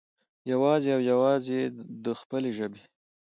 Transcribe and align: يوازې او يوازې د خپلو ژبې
يوازې 0.51 0.89
او 0.95 1.01
يوازې 1.11 1.59
د 2.03 2.05
خپلو 2.19 2.49
ژبې 2.57 2.81